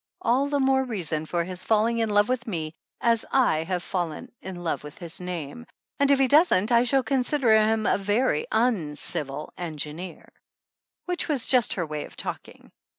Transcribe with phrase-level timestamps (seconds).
[0.19, 4.31] "All the more reason for his falling in love with me, as I have fallen
[4.41, 5.67] in love with his name,
[5.99, 10.33] and if he doesn't I shall consider him a very mcivil engineer."
[11.05, 12.71] Which was just her way of talking.